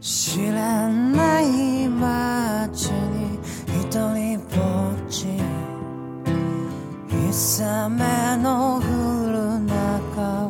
[0.00, 4.56] 知らない街に一人ぼ
[4.92, 5.26] っち。
[7.06, 7.28] 氷
[7.68, 8.80] 雨の降
[9.30, 10.48] る中を。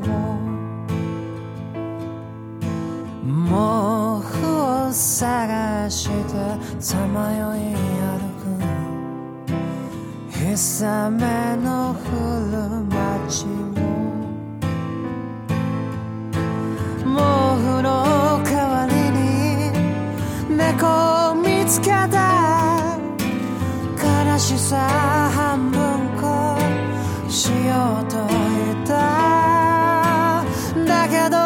[3.25, 4.33] 毛布
[4.89, 6.15] を探して
[6.79, 8.55] さまよい歩く。
[10.33, 10.47] 氷
[10.87, 11.99] 雨の降
[12.53, 13.80] る街を
[20.87, 22.99] を見つけた。
[24.03, 24.79] 悲しさ
[25.35, 25.81] 半分
[26.21, 26.59] こ
[27.29, 30.45] しようと言った。
[30.87, 31.40] だけど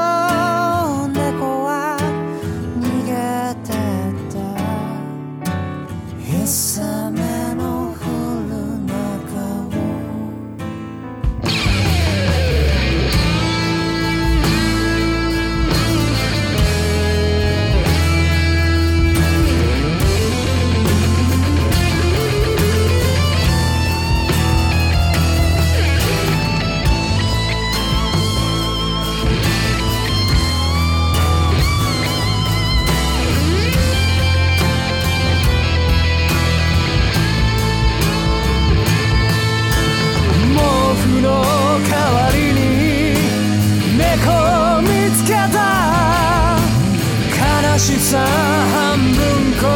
[47.79, 49.15] しさ半分
[49.61, 49.67] こ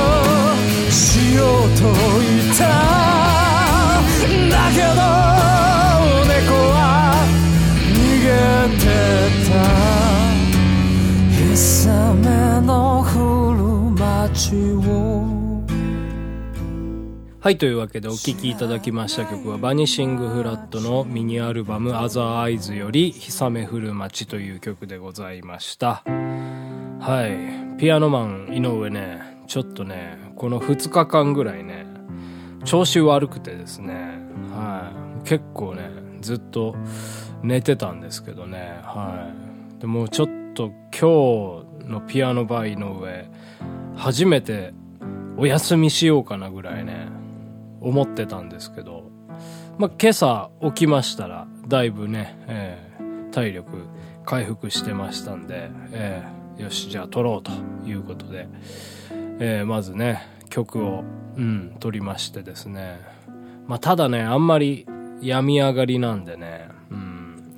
[0.90, 1.46] しよう
[1.76, 1.82] と
[2.20, 2.62] 言った
[4.48, 4.88] だけど
[6.28, 6.76] 猫は
[7.92, 8.28] 逃げ
[8.78, 8.86] て
[9.48, 9.52] た
[11.34, 11.58] 氷
[12.20, 13.58] 雨の降る
[13.98, 14.54] 街
[14.86, 14.88] を
[17.40, 26.04] はい、というわけでお聴きいただきました曲はバニシングフラットのミニアルバム「アザーアイズ」より「ひ雨降る街」という曲でございました。
[27.00, 27.26] は
[27.64, 27.67] い。
[27.78, 31.86] ピアノマン井上ねちょっとねこの2日間ぐらいね
[32.64, 34.18] 調子悪くてですね
[34.50, 34.92] は
[35.24, 35.28] い。
[35.28, 35.90] 結構ね
[36.20, 36.74] ずっと
[37.42, 39.30] 寝てたんですけどねは
[39.78, 39.80] い。
[39.80, 43.30] でもちょっと今日のピアノバー井上
[43.96, 44.74] 初めて
[45.36, 47.08] お休みしようかなぐらいね
[47.80, 49.04] 思ってたんですけど、
[49.78, 52.88] まあ、今朝起きましたらだいぶね、えー
[53.30, 53.84] 体力
[54.24, 57.52] 回復してましたんで、えーよしじゃあ撮ろうと
[57.88, 58.48] いうことで、
[59.38, 61.04] えーまずね曲を、
[61.36, 63.00] うん、撮りましてですね、
[63.66, 64.86] まあ、ただねあんまり
[65.20, 67.56] 病み上がりなんでね、うん、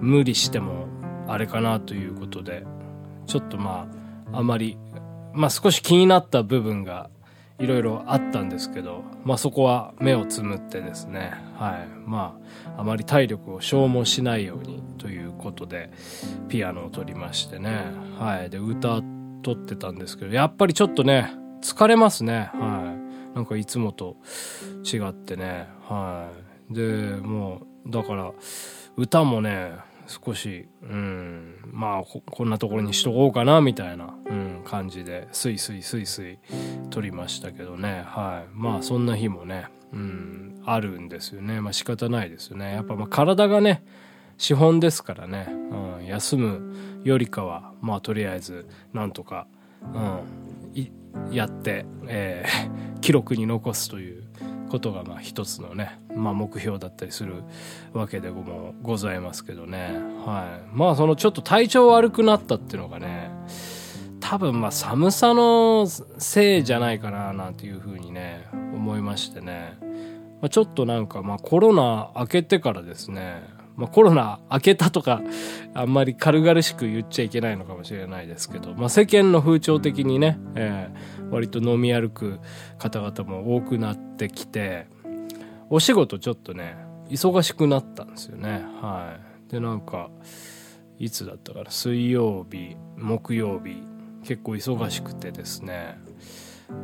[0.00, 0.86] 無理しても
[1.28, 2.64] あれかなということで。
[3.26, 3.88] ちょっとま
[4.32, 4.78] ああまり
[5.32, 7.10] まあ少し気になった部分が
[7.58, 11.88] いろいろあったんですけど、まあそこは目をつむってですね、はい。
[12.06, 12.38] ま
[12.76, 15.90] あ、あまり体力を消耗しないようにということで、
[16.48, 17.84] ピアノを取りましてね、
[18.18, 18.50] はい。
[18.50, 19.00] で、歌
[19.42, 22.94] 取ってたんですけど、やっぱりちょっとね、疲れますね、は
[23.32, 23.34] い。
[23.34, 24.16] なんかいつもと
[24.84, 26.28] 違ってね、は
[26.70, 26.74] い。
[26.74, 26.82] で、
[27.16, 28.32] もう、だから、
[28.96, 29.72] 歌もね、
[30.06, 36.38] 少し、うん、まあこ、こんなところにしとこうかな、みたいな、うん、感じで、スイスイスイスイ
[36.90, 38.48] 撮りましたけどね、はい。
[38.52, 41.60] まあ、そんな日もね、うん、あるんですよね。
[41.60, 42.72] まあ、仕方ないですよね。
[42.72, 43.84] やっぱ、まあ、体がね、
[44.38, 45.48] 資本ですからね、
[45.98, 49.46] うん、休むよりかは、まあ、とりあえず、なんとか、
[49.82, 54.24] うん、やって、えー 記録に残すという
[54.68, 57.42] ことがまあ一つのね、まあ、目標だったりする
[57.92, 59.94] わけでもございますけどね、
[60.24, 63.30] はい、まあそのちょっと体調悪くなったっていうのがね
[64.20, 69.78] 多分まあ寒さのせいじゃないかななんていうふうにね思いましてね、
[70.40, 75.22] まあ、ちょっとなんかまあコロナ明けてからですねまあ、コロナ明けたとか
[75.74, 82.38] あんまり軽々しく言っちゃいけないのかもしれないですけど、まあ、世間の風潮的にね、えー割と飲み歩く
[82.78, 84.86] 方々も多くなってきて
[85.70, 86.76] お仕事ちょっとね
[87.08, 88.64] 忙しくなったんですよね。
[88.80, 89.16] は
[89.48, 89.50] い。
[89.50, 90.10] でなんか
[90.98, 93.82] いつだったかな水曜日木曜日
[94.24, 95.98] 結構忙しくてですね。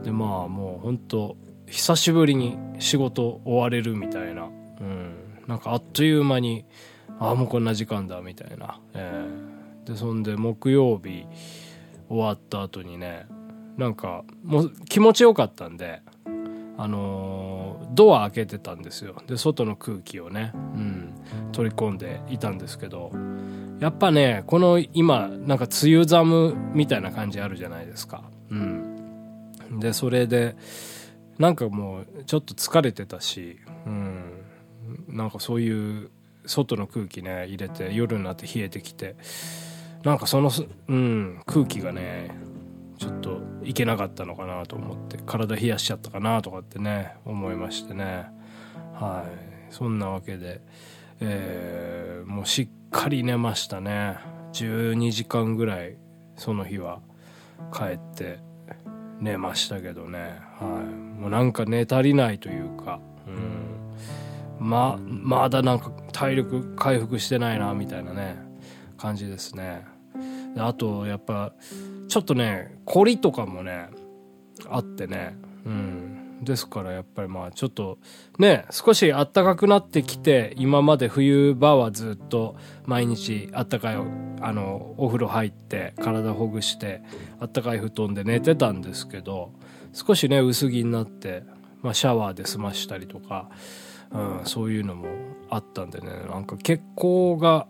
[0.04, 1.36] でまあもうほんと
[1.66, 4.44] 久しぶりに仕事終われるみたいな。
[4.44, 4.48] う
[4.84, 5.31] ん。
[5.46, 6.64] なんかあっという間に
[7.18, 9.52] ああもうこんな時間だみたいな、えー
[9.84, 11.26] でそんで木曜日
[12.08, 13.26] 終わった後にね
[13.76, 16.02] なんかもう気持ちよかったんで
[16.76, 17.62] あのー
[17.94, 19.16] ドア開けてたんですよ。
[19.26, 21.12] で外の空気をね、うん、
[21.52, 23.12] 取り込んでいたんですけど
[23.80, 28.22] やっぱねこの今なんか梅雨寒みたいな感じあるじゃないですか。
[28.50, 29.78] うん。
[29.78, 30.56] でそれで
[31.38, 34.11] なんかもうちょっと疲れてたしうん。
[35.12, 36.10] なんかそういう
[36.46, 39.16] 外の空気ね入れて夜になって冷えてきて
[40.02, 40.50] なんかその、
[40.88, 42.34] うん、空気がね
[42.98, 48.26] ちょっといけなかったのかなと思って体冷やしちゃったかなとかってね思いましてね。
[48.94, 49.24] は
[49.70, 49.72] い。
[49.72, 50.60] そんなわけで、
[51.20, 54.16] えーもうしっかり寝ましたね。
[54.52, 55.96] 12時間ぐらい
[56.36, 57.00] その日は
[57.72, 58.38] 帰って
[59.20, 63.61] 寝ましたけどね、はい、もうなんか寝足りないというか、うん、
[64.58, 68.36] ままだなんか体力回復してないなみたいなね
[68.98, 69.84] 感じですね。
[70.54, 71.52] であとやっぱ
[72.08, 73.88] ちょっとね凝りとかもね
[74.68, 75.36] あってね。
[75.64, 76.18] うん。
[76.42, 77.98] ですからやっぱりまあちょっと
[78.38, 87.02] ね少し暖かくなってきて今まで冬場はずっと毎日あったかいあのお風呂入って体ほぐして
[87.38, 89.52] あったかい布団で寝てたんですけど
[89.92, 91.44] 少しね薄着になって、
[91.80, 93.50] まあ、シャワーで済ましたりとか、
[94.14, 95.08] うん、そういうのも
[95.48, 96.10] あったんでね。
[96.28, 97.66] なんか血行が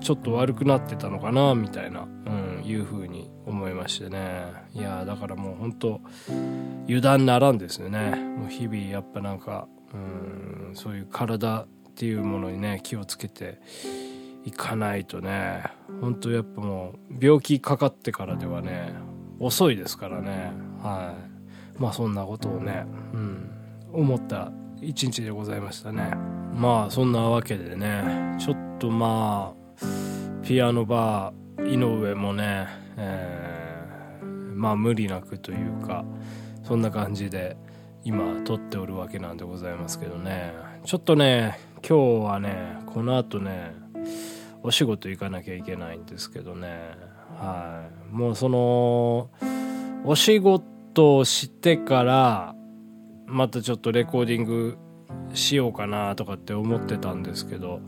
[0.00, 2.30] ちょっと悪くなってたのかなみたいな、う
[2.60, 4.46] ん、いうふうに思いましてね。
[4.74, 6.00] いやだからもう本当
[6.84, 8.10] 油断ならんですよね。
[8.10, 13.60] もう日々やっぱなんか、うん、そういう体っていうものにね気をつけて
[14.44, 15.64] いかないとね。
[16.00, 18.92] 本当やっぱもう病気かかってからではね
[19.40, 20.52] 遅いですからね。
[20.82, 21.14] は
[21.76, 21.80] い。
[21.80, 23.50] まあそんなことをね、うん、
[23.92, 26.12] 思った一日でございましたね。
[26.54, 32.66] まあそんなわけでねちょっとまあピアノバー井上もね、
[32.96, 36.04] えーまあ無理なくというか
[36.64, 37.56] そんな感じで
[38.02, 40.52] 今撮っておるわけなんでございますけどね。
[40.84, 43.72] ちょっとね今日はねこの後ね
[44.62, 46.90] お仕事行かなきゃいけないんですけどね。
[47.38, 48.14] はい。
[48.14, 49.30] もうその
[50.04, 52.54] お仕事をしてから
[53.28, 54.78] またちょっとレコーディング
[55.34, 57.80] しようかなとかって思ってたんですけど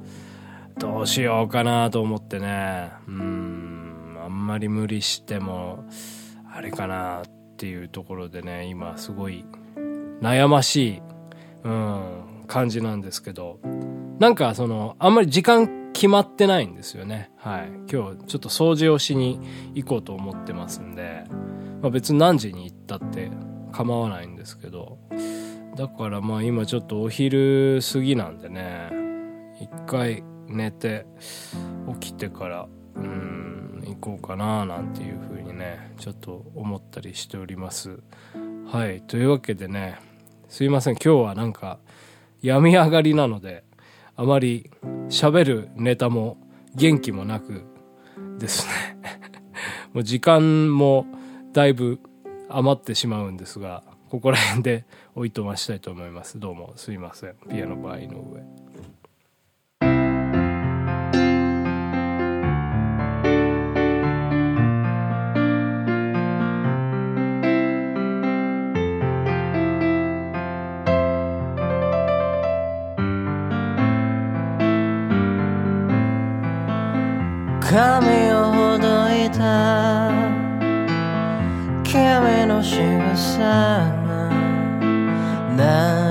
[0.79, 2.93] どうしようかなと思ってね。
[3.07, 5.85] うんあんまり無理しても
[6.53, 9.45] あれかなっていうところでね今すごい
[10.21, 11.03] 悩ましい、
[11.65, 13.59] うん、感じなんですけど
[14.19, 17.31] なんかそのあんまり時間決まってないんですよね。
[17.37, 17.69] はい。
[17.91, 19.41] 今日ちょっと掃除をしに
[19.75, 21.25] 行こうと思ってますんで、
[21.83, 23.31] まあ、別に何時に行ったって
[23.71, 24.99] 構わないんですけど。
[25.77, 28.91] だからまあ今ちょっとお昼過ぎなんでね。
[29.61, 31.07] 一回寝て
[32.01, 38.01] 起きてからうん行こうかななんていう風にねちょっと思ったりしております。
[38.67, 39.99] はいというわけでね
[40.49, 40.95] すいません。
[40.95, 41.79] 今日はなんか
[42.43, 43.65] 病み上がりなので
[44.17, 44.71] あまり
[45.09, 46.37] 喋るネタも
[46.75, 47.65] 元気もなく
[48.39, 48.99] ですね。
[49.93, 51.07] もう時間も
[51.53, 52.01] だいぶ
[52.51, 56.41] 余ってしまうんですがここら辺でおいとましたいと思います。
[56.41, 57.37] どうもすいません。
[57.49, 58.60] ピアノバー井上。
[82.63, 83.39] 君の仕草
[85.57, 86.10] が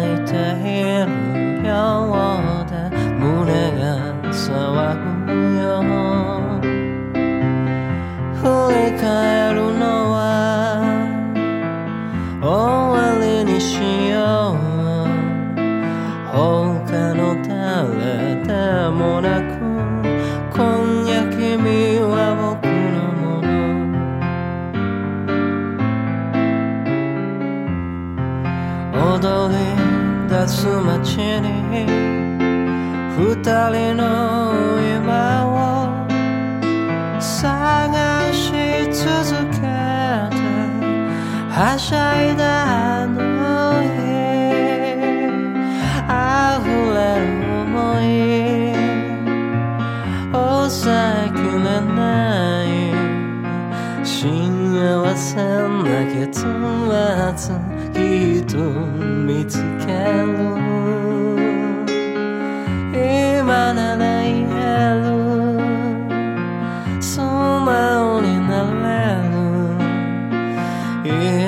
[30.49, 31.85] り出す街に
[33.17, 34.01] 二人の
[34.81, 36.09] 今を
[37.21, 38.41] 探し
[38.91, 39.67] 続けて
[41.51, 43.13] はしゃいだあの
[43.83, 43.89] 日
[46.09, 46.65] 溢
[46.95, 48.09] れる想い
[50.31, 50.89] 抑
[51.25, 51.95] えきれな
[52.65, 52.67] い
[54.03, 54.17] 幸
[55.15, 58.55] せな結末きっと
[59.27, 60.31] 見つける
[62.93, 64.63] 今なら言え
[65.03, 65.09] る。
[67.01, 68.51] 素直にな
[68.85, 68.87] れ
[69.27, 69.35] る。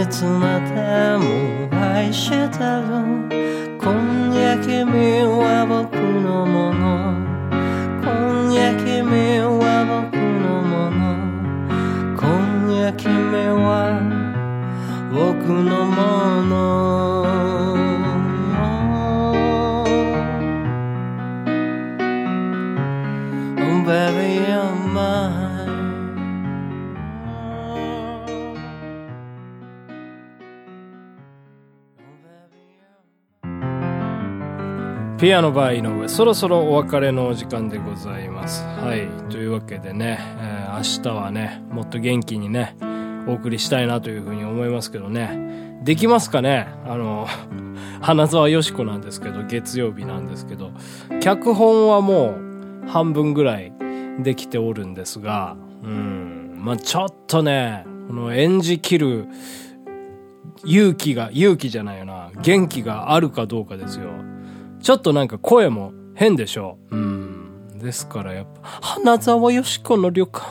[0.04, 0.72] いつまで
[1.18, 1.26] も
[1.72, 2.82] 愛してる。
[3.80, 3.88] 今
[4.34, 6.84] 夜君は僕のもの。
[8.02, 9.00] 今夜君
[9.58, 11.00] は僕のもの。
[12.18, 12.22] 今
[12.76, 13.08] 夜君
[13.64, 14.11] は
[35.22, 38.64] ピアノバー井上そろそろお別れのお時間でございます。
[38.66, 39.08] はい。
[39.30, 42.76] というわけでね、えー明日はねもっと元気にね
[43.28, 45.71] お送りしたいなというふうに思いますけどね。
[45.82, 46.68] できますかね？
[46.86, 47.28] あの
[48.02, 50.72] 花沢よし子なんですけど月曜日なんですけど
[51.22, 52.36] 脚本はも
[52.86, 53.72] う半分ぐらい
[54.20, 59.28] できておるんですがうんまあちょっとねこの演じきる
[60.66, 64.10] 勇気が勇気じゃないよな元気があるかどうかですよ
[64.82, 67.78] ちょっとなんか声も変でしょううん。
[67.80, 70.44] ですからやっぱ、花沢よしこの旅館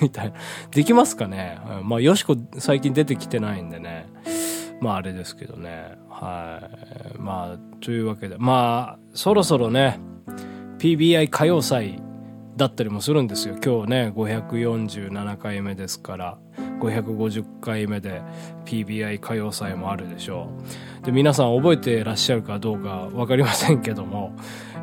[0.00, 0.34] みたいな。
[0.70, 1.58] できますかね？
[1.82, 4.06] まあ、よしこ最近出てきてないんでね。
[4.80, 5.96] まああれですけどね。
[6.08, 6.70] は
[7.14, 7.18] い。
[7.18, 8.36] まあ、というわけで。
[8.38, 9.98] まあ、そろそろね、
[10.78, 12.02] PBI 歌謡祭
[12.56, 13.56] だったりもするんですよ。
[13.62, 16.38] 今日ね、547回目ですから、
[16.80, 18.22] 550回目で
[18.64, 20.48] PBI 歌謡祭もあるでしょ
[21.02, 21.06] う。
[21.06, 24.34] で、皆さん覚えてらっしゃるかどうかわかりませんけども、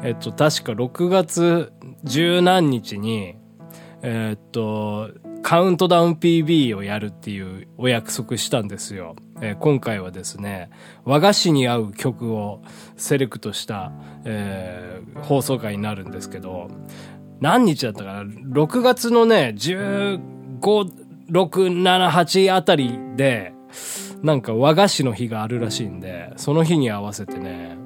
[0.04, 1.74] えっと、確か6月
[2.04, 3.36] 十何日に、
[4.04, 5.10] えっと、
[5.42, 9.16] カウントダウン PB をやるっていうお約束したんですよ。
[9.41, 10.70] えー今回はですね、
[11.03, 12.62] 和菓子に合う曲を
[12.96, 13.91] セレクトした、
[14.25, 16.70] えー放送回になるんですけど、
[17.39, 20.20] 何日だったかな ?6 月のね、15、
[20.70, 20.89] 6、
[21.29, 23.53] 7、8あたりで、
[24.22, 27.77] なんか和菓子の日があるらしいんで、その日に合わせてね、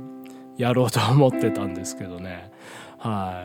[0.57, 2.51] やろうと思ってたんですけどね。
[2.97, 3.43] は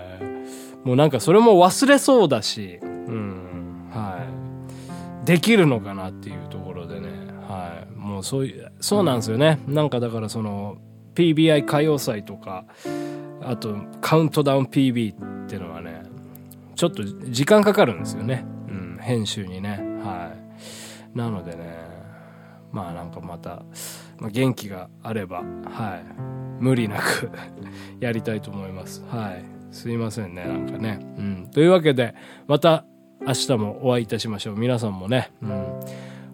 [0.84, 0.86] い。
[0.86, 4.24] もうなんかそれも忘れそうだし、うん、は
[5.22, 5.26] い。
[5.26, 6.75] できるのかなっていうところ、
[8.16, 9.60] もそういう、そうなんですよね。
[9.66, 10.78] なんかだからその、
[11.14, 12.64] PBI 歌謡祭とか、
[13.42, 16.02] あとカウントダウン PB っていうのはね、
[16.74, 18.44] ちょっと時間かかるんですよね。
[18.68, 19.80] うん、編集にね。
[20.04, 20.32] は
[21.14, 21.18] い。
[21.18, 21.74] なのでね、
[22.70, 23.62] まあなんかまた、
[24.18, 26.62] まあ、元気があれば、はい。
[26.62, 27.30] 無理なく
[28.00, 29.04] やりたいと思います。
[29.08, 29.44] はい。
[29.70, 31.00] すいませんね、なんかね。
[31.18, 31.48] うん。
[31.50, 32.14] というわけで、
[32.46, 32.84] また
[33.26, 34.58] 明日もお会いいたしましょう。
[34.58, 35.80] 皆さんもね、うん。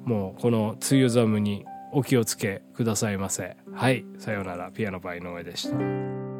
[0.04, 3.56] もうこの梅雨寒にお気をつけくださいませ。
[3.72, 4.04] はい。
[4.18, 4.70] さようなら。
[4.72, 6.31] ピアノバイの上でした。